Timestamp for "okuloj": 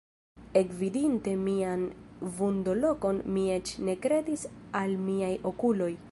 5.53-5.91